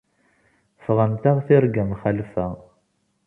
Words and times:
Ffɣent-aɣ 0.83 1.37
tirga 1.45 1.83
mxalfa. 1.89 2.47